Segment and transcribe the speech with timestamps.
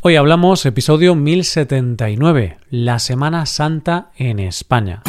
[0.00, 5.02] Hoy hablamos episodio 1079, la Semana Santa en España.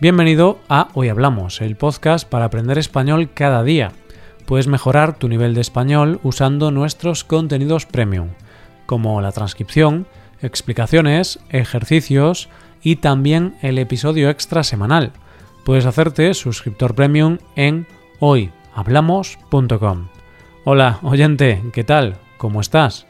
[0.00, 3.92] Bienvenido a Hoy Hablamos, el podcast para aprender español cada día.
[4.46, 8.28] Puedes mejorar tu nivel de español usando nuestros contenidos premium,
[8.86, 10.06] como la transcripción,
[10.40, 12.48] explicaciones, ejercicios
[12.82, 15.12] y también el episodio extra semanal
[15.64, 17.86] puedes hacerte suscriptor premium en
[18.20, 20.08] hoyhablamos.com.
[20.64, 22.16] Hola, oyente, ¿qué tal?
[22.36, 23.06] ¿Cómo estás?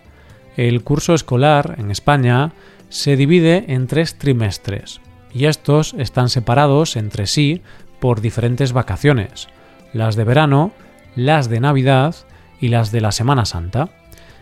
[0.57, 2.53] El curso escolar en España
[2.89, 5.01] se divide en tres trimestres
[5.33, 7.63] y estos están separados entre sí
[8.01, 9.49] por diferentes vacaciones,
[9.93, 10.73] las de verano,
[11.17, 12.15] las de Navidad
[12.61, 13.91] y las de la Semana Santa.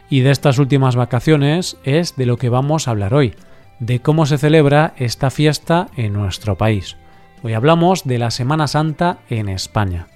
[0.09, 3.35] Y de estas últimas vacaciones es de lo que vamos a hablar hoy,
[3.79, 6.97] de cómo se celebra esta fiesta en nuestro país.
[7.43, 10.09] Hoy hablamos de la Semana Santa en España.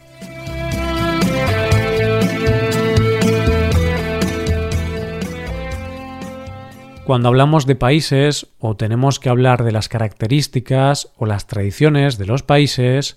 [7.06, 12.26] Cuando hablamos de países o tenemos que hablar de las características o las tradiciones de
[12.26, 13.14] los países,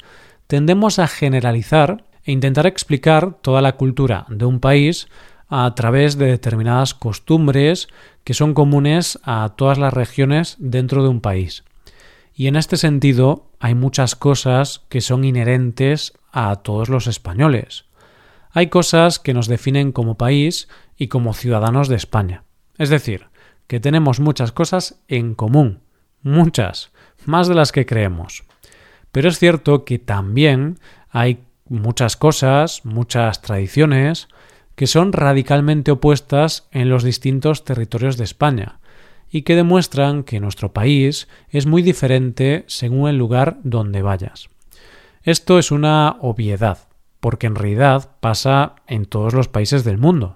[0.48, 5.09] tendemos a generalizar e intentar explicar toda la cultura de un país
[5.50, 7.90] a través de determinadas costumbres
[8.24, 11.66] que son comunes a todas las regiones dentro de un país.
[12.40, 17.86] Y en este sentido hay muchas cosas que son inherentes a todos los españoles.
[18.52, 22.44] Hay cosas que nos definen como país y como ciudadanos de España.
[22.78, 23.26] Es decir,
[23.66, 25.80] que tenemos muchas cosas en común.
[26.22, 26.92] Muchas,
[27.26, 28.44] más de las que creemos.
[29.12, 30.78] Pero es cierto que también
[31.10, 34.28] hay muchas cosas, muchas tradiciones,
[34.76, 38.80] que son radicalmente opuestas en los distintos territorios de España,
[39.30, 44.50] y que demuestran que nuestro país es muy diferente según el lugar donde vayas.
[45.23, 46.88] Esto es una obviedad,
[47.19, 50.34] porque en realidad pasa en todos los países del mundo.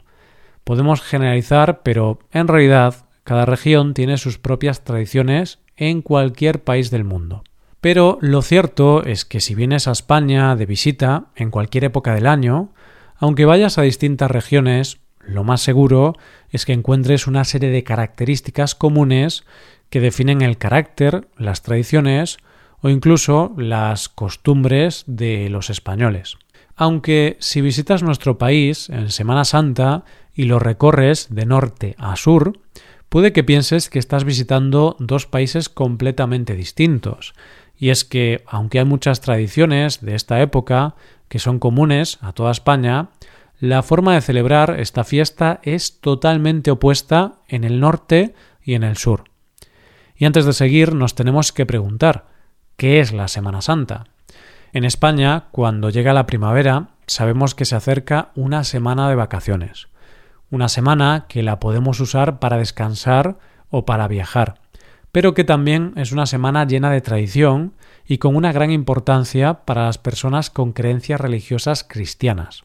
[0.64, 7.04] Podemos generalizar, pero en realidad cada región tiene sus propias tradiciones en cualquier país del
[7.04, 7.43] mundo.
[7.80, 12.27] Pero lo cierto es que si vienes a España de visita en cualquier época del
[12.27, 12.73] año,
[13.17, 16.15] aunque vayas a distintas regiones, lo más seguro
[16.49, 19.43] es que encuentres una serie de características comunes
[19.89, 22.37] que definen el carácter, las tradiciones
[22.82, 26.37] o incluso las costumbres de los españoles.
[26.76, 32.60] Aunque si visitas nuestro país en Semana Santa y lo recorres de norte a sur,
[33.10, 37.33] puede que pienses que estás visitando dos países completamente distintos.
[37.77, 40.95] Y es que, aunque hay muchas tradiciones de esta época
[41.27, 43.10] que son comunes a toda España,
[43.61, 48.33] la forma de celebrar esta fiesta es totalmente opuesta en el norte
[48.64, 49.26] y en el sur.
[50.16, 52.26] Y antes de seguir nos tenemos que preguntar,
[52.76, 54.05] ¿qué es la Semana Santa?
[54.73, 59.89] En España, cuando llega la primavera, sabemos que se acerca una semana de vacaciones.
[60.49, 63.38] Una semana que la podemos usar para descansar
[63.70, 64.55] o para viajar,
[65.11, 67.76] pero que también es una semana llena de tradición
[68.08, 72.64] y con una gran importancia para las personas con creencias religiosas cristianas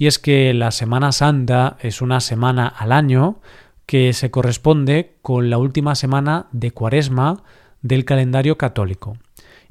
[0.00, 3.38] y es que la Semana Santa es una semana al año
[3.84, 7.42] que se corresponde con la última semana de Cuaresma
[7.82, 9.18] del calendario católico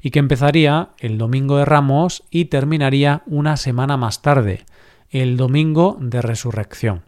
[0.00, 4.64] y que empezaría el domingo de Ramos y terminaría una semana más tarde,
[5.10, 7.02] el domingo de Resurrección.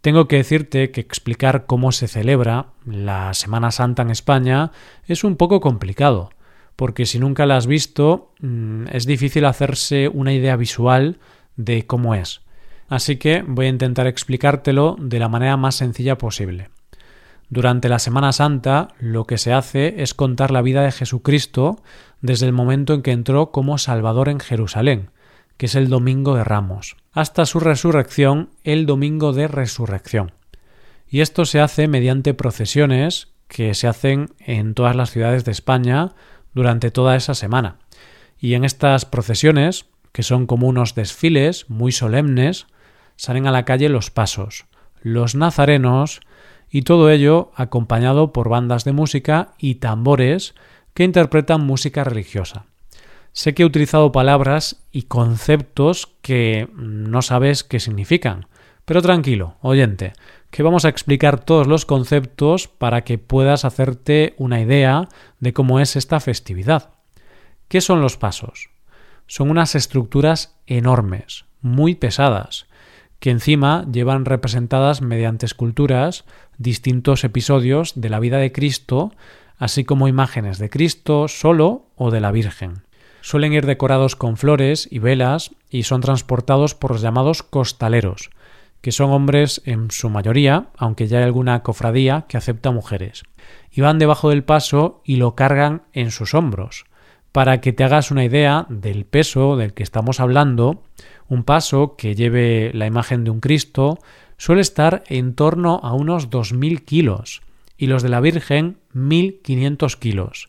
[0.00, 4.70] Tengo que decirte que explicar cómo se celebra la Semana Santa en España
[5.08, 6.30] es un poco complicado,
[6.76, 11.18] porque si nunca la has visto mm, es difícil hacerse una idea visual
[11.56, 12.44] de cómo es
[12.88, 16.70] así que voy a intentar explicártelo de la manera más sencilla posible.
[17.50, 21.82] Durante la Semana Santa lo que se hace es contar la vida de Jesucristo
[22.20, 25.10] desde el momento en que entró como Salvador en Jerusalén,
[25.56, 30.32] que es el Domingo de Ramos, hasta su resurrección el Domingo de Resurrección.
[31.08, 36.14] Y esto se hace mediante procesiones que se hacen en todas las ciudades de España
[36.54, 37.76] durante toda esa semana.
[38.40, 42.68] Y en estas procesiones, que son como unos desfiles muy solemnes,
[43.16, 44.64] salen a la calle los pasos,
[45.02, 46.20] los nazarenos
[46.70, 50.54] y todo ello acompañado por bandas de música y tambores
[50.94, 52.66] que interpretan música religiosa.
[53.32, 58.46] Sé que he utilizado palabras y conceptos que no sabes qué significan,
[58.84, 60.12] pero tranquilo, oyente,
[60.52, 65.08] que vamos a explicar todos los conceptos para que puedas hacerte una idea
[65.40, 66.90] de cómo es esta festividad.
[67.66, 68.73] ¿Qué son los pasos?
[69.26, 72.66] Son unas estructuras enormes, muy pesadas,
[73.20, 76.24] que encima llevan representadas mediante esculturas
[76.58, 79.12] distintos episodios de la vida de Cristo,
[79.56, 82.82] así como imágenes de Cristo solo o de la Virgen.
[83.22, 88.28] Suelen ir decorados con flores y velas y son transportados por los llamados costaleros,
[88.82, 93.22] que son hombres en su mayoría, aunque ya hay alguna cofradía que acepta mujeres.
[93.70, 96.84] Y van debajo del paso y lo cargan en sus hombros.
[97.34, 100.84] Para que te hagas una idea del peso del que estamos hablando,
[101.28, 103.98] un paso que lleve la imagen de un Cristo
[104.36, 107.42] suele estar en torno a unos 2.000 kilos
[107.76, 110.48] y los de la Virgen 1.500 kilos.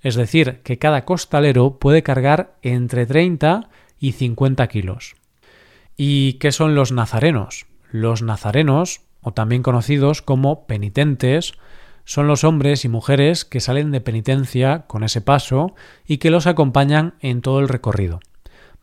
[0.00, 3.68] Es decir, que cada costalero puede cargar entre 30
[4.00, 5.16] y 50 kilos.
[5.98, 7.66] ¿Y qué son los nazarenos?
[7.90, 11.52] Los nazarenos, o también conocidos como penitentes,
[12.12, 15.74] son los hombres y mujeres que salen de penitencia con ese paso
[16.06, 18.20] y que los acompañan en todo el recorrido.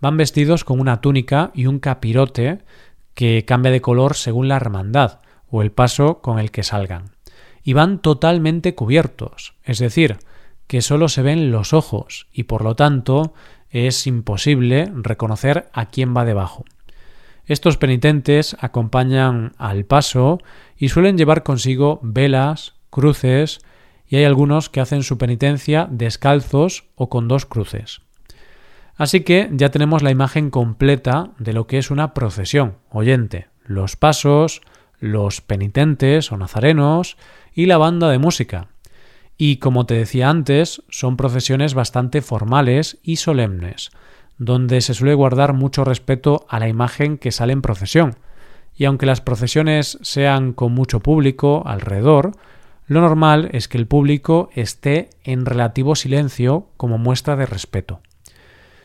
[0.01, 2.63] Van vestidos con una túnica y un capirote
[3.13, 7.11] que cambia de color según la hermandad o el paso con el que salgan.
[7.63, 10.17] Y van totalmente cubiertos, es decir,
[10.65, 13.35] que solo se ven los ojos y por lo tanto
[13.69, 16.65] es imposible reconocer a quién va debajo.
[17.45, 20.39] Estos penitentes acompañan al paso
[20.75, 23.59] y suelen llevar consigo velas, cruces,
[24.07, 28.01] y hay algunos que hacen su penitencia descalzos o con dos cruces.
[28.95, 33.95] Así que ya tenemos la imagen completa de lo que es una procesión, oyente, los
[33.95, 34.62] pasos,
[35.00, 37.15] los penitentes o nazarenos
[37.53, 38.68] y la banda de música.
[39.38, 43.91] Y como te decía antes, son procesiones bastante formales y solemnes,
[44.38, 48.18] donde se suele guardar mucho respeto a la imagen que sale en procesión.
[48.75, 52.33] Y aunque las procesiones sean con mucho público alrededor,
[52.89, 58.01] lo normal es que el público esté en relativo silencio como muestra de respeto.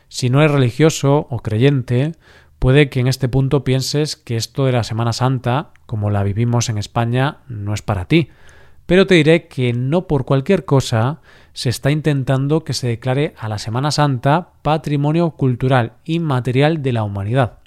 [0.09, 2.11] Si no eres religioso o creyente,
[2.59, 6.69] puede que en este punto pienses que esto de la Semana Santa, como la vivimos
[6.69, 8.29] en España, no es para ti,
[8.85, 11.19] pero te diré que no por cualquier cosa
[11.53, 17.03] se está intentando que se declare a la Semana Santa patrimonio cultural inmaterial de la
[17.03, 17.57] humanidad.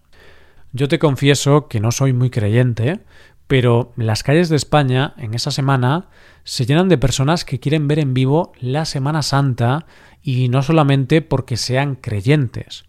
[0.73, 3.01] Yo te confieso que no soy muy creyente,
[3.49, 6.07] pero las calles de España en esa semana
[6.45, 9.87] se llenan de personas que quieren ver en vivo la Semana Santa
[10.23, 12.85] y no solamente porque sean creyentes,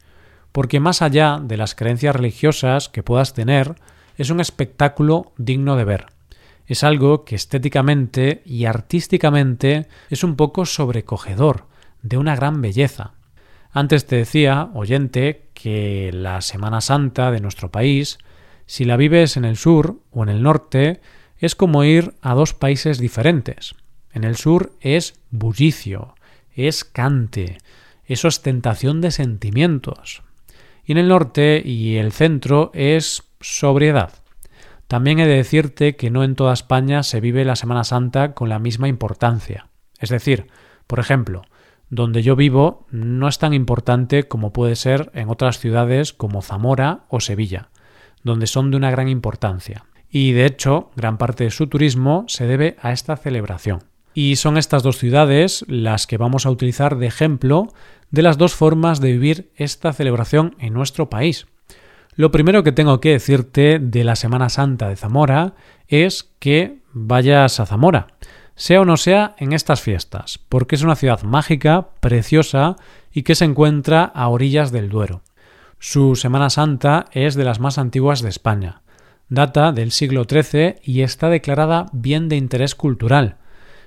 [0.52, 3.74] porque más allá de las creencias religiosas que puedas tener,
[4.18, 6.06] es un espectáculo digno de ver
[6.70, 11.66] es algo que estéticamente y artísticamente es un poco sobrecogedor,
[12.04, 13.14] de una gran belleza.
[13.72, 18.20] Antes te decía, oyente, que la Semana Santa de nuestro país,
[18.70, 21.02] si la vives en el sur o en el norte,
[21.40, 23.74] es como ir a dos países diferentes.
[24.14, 26.14] En el sur es bullicio,
[26.54, 27.58] es cante,
[28.06, 30.22] es ostentación de sentimientos.
[30.86, 34.14] Y en el norte y el centro es sobriedad.
[34.88, 38.50] También he de decirte que no en toda España se vive la Semana Santa con
[38.50, 39.70] la misma importancia.
[39.98, 40.46] Es decir,
[40.86, 41.42] por ejemplo,
[41.90, 47.06] donde yo vivo no es tan importante como puede ser en otras ciudades como Zamora
[47.10, 47.70] o Sevilla,
[48.24, 49.86] donde son de una gran importancia.
[50.10, 53.84] Y de hecho, gran parte de su turismo se debe a esta celebración.
[54.14, 57.68] Y son estas dos ciudades las que vamos a utilizar de ejemplo
[58.10, 61.48] de las dos formas de vivir esta celebración en nuestro país.
[62.16, 65.54] Lo primero que tengo que decirte de la Semana Santa de Zamora
[65.88, 68.08] es que vayas a Zamora,
[68.56, 72.76] sea o no sea en estas fiestas, porque es una ciudad mágica, preciosa
[73.14, 75.22] y que se encuentra a orillas del Duero.
[75.80, 78.82] Su Semana Santa es de las más antiguas de España.
[79.30, 83.38] Data del siglo XIII y está declarada bien de interés cultural.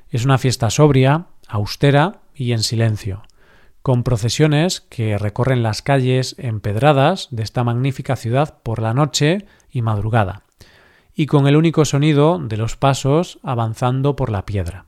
[0.08, 3.22] Es una fiesta sobria, austera y en silencio
[3.82, 9.82] con procesiones que recorren las calles empedradas de esta magnífica ciudad por la noche y
[9.82, 10.42] madrugada,
[11.14, 14.86] y con el único sonido de los pasos avanzando por la piedra.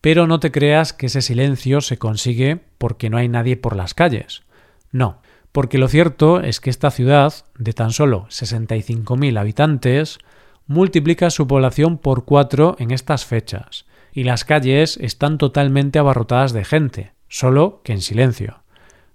[0.00, 3.94] Pero no te creas que ese silencio se consigue porque no hay nadie por las
[3.94, 4.42] calles.
[4.90, 5.20] No,
[5.52, 10.18] porque lo cierto es que esta ciudad, de tan solo 65.000 habitantes,
[10.66, 16.64] multiplica su población por cuatro en estas fechas, y las calles están totalmente abarrotadas de
[16.64, 18.62] gente, solo que en silencio.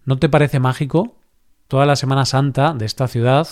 [0.05, 1.17] ¿No te parece mágico?
[1.67, 3.47] Toda la Semana Santa de esta ciudad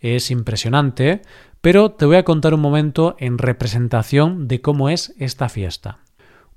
[0.00, 1.22] es impresionante,
[1.60, 5.98] pero te voy a contar un momento en representación de cómo es esta fiesta.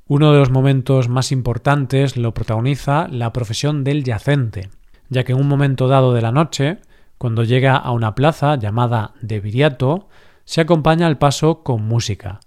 [0.06, 4.70] Uno de los momentos más importantes lo protagoniza la profesión del yacente,
[5.10, 6.80] ya que en un momento dado de la noche,
[7.18, 10.08] cuando llega a una plaza llamada de Viriato,
[10.46, 12.40] se acompaña al paso con música,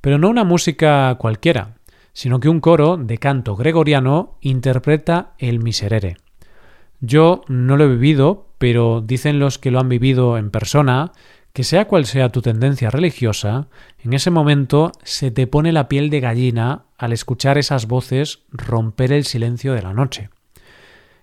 [0.00, 1.74] pero no una música cualquiera,
[2.12, 6.16] sino que un coro de canto gregoriano interpreta el miserere.
[7.00, 11.12] Yo no lo he vivido, pero dicen los que lo han vivido en persona
[11.52, 16.10] que sea cual sea tu tendencia religiosa, en ese momento se te pone la piel
[16.10, 20.30] de gallina al escuchar esas voces romper el silencio de la noche.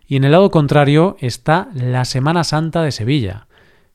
[0.07, 3.47] Y en el lado contrario está la Semana Santa de Sevilla,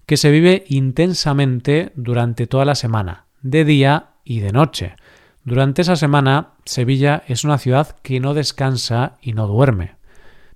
[0.06, 4.96] que se vive intensamente durante toda la semana, de día y de noche.
[5.44, 9.96] Durante esa semana, Sevilla es una ciudad que no descansa y no duerme.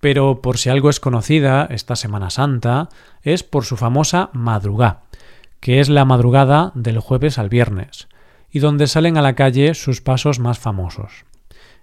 [0.01, 2.91] Pero por si algo es conocida esta Semana Santa,
[3.23, 5.05] es por su famosa madrugá,
[5.61, 8.09] que es la madrugada del jueves al viernes,
[8.51, 11.25] y donde salen a la calle sus pasos más famosos.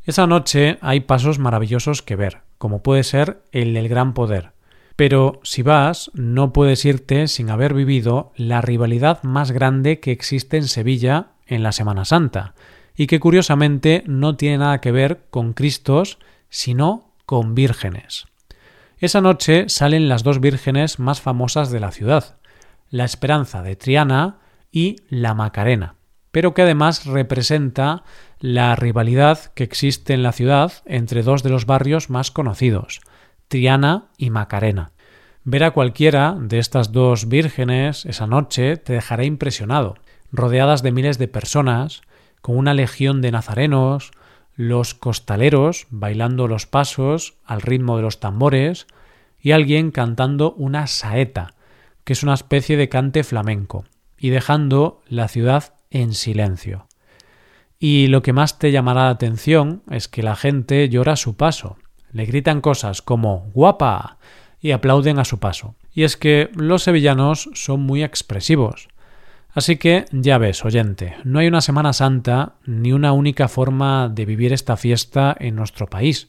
[0.05, 4.53] Esa noche hay pasos maravillosos que ver, como puede ser el del Gran Poder.
[4.95, 10.55] Pero si vas, no puedes irte sin haber vivido la rivalidad más grande que existe
[10.55, 12.55] en Sevilla en la Semana Santa,
[12.95, 18.27] y que curiosamente no tiene nada que ver con Cristos, sino con vírgenes.
[18.97, 22.37] Esa noche salen las dos vírgenes más famosas de la ciudad,
[22.89, 24.37] la Esperanza de Triana
[24.71, 25.95] y la Macarena
[26.33, 28.03] pero que además representa
[28.39, 33.01] la rivalidad que existe en la ciudad entre dos de los barrios más conocidos,
[33.49, 34.93] Triana y Macarena.
[35.43, 39.93] Ver a cualquiera de estas dos vírgenes esa noche te dejará impresionado,
[40.31, 42.01] rodeadas de miles de personas,
[42.41, 44.09] con una legión de nazarenos,
[44.55, 48.87] los costaleros bailando los pasos al ritmo de los tambores
[49.39, 51.53] y alguien cantando una saeta,
[52.03, 53.85] que es una especie de cante flamenco,
[54.17, 56.87] y dejando la ciudad en silencio.
[57.79, 61.37] Y lo que más te llamará la atención es que la gente llora a su
[61.37, 61.77] paso,
[62.11, 64.17] le gritan cosas como guapa
[64.59, 65.75] y aplauden a su paso.
[65.93, 68.89] Y es que los sevillanos son muy expresivos.
[69.53, 74.25] Así que ya ves, oyente, no hay una Semana Santa ni una única forma de
[74.25, 76.27] vivir esta fiesta en nuestro país.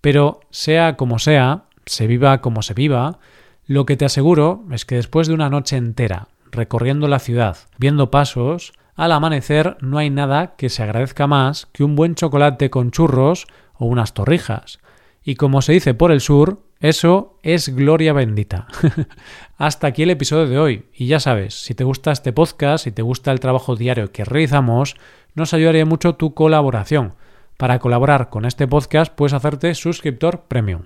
[0.00, 3.18] Pero sea como sea, se viva como se viva,
[3.66, 8.10] lo que te aseguro es que después de una noche entera recorriendo la ciudad, viendo
[8.10, 12.90] pasos, al amanecer no hay nada que se agradezca más que un buen chocolate con
[12.90, 14.80] churros o unas torrijas.
[15.24, 18.66] Y como se dice por el sur, eso es gloria bendita.
[19.56, 20.86] Hasta aquí el episodio de hoy.
[20.92, 24.24] Y ya sabes, si te gusta este podcast, si te gusta el trabajo diario que
[24.24, 24.96] realizamos,
[25.34, 27.14] nos ayudaría mucho tu colaboración.
[27.56, 30.82] Para colaborar con este podcast puedes hacerte suscriptor premium.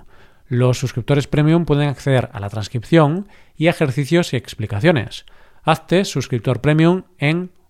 [0.49, 5.25] Los suscriptores premium pueden acceder a la transcripción y ejercicios y explicaciones.
[5.65, 7.51] Hazte suscriptor premium en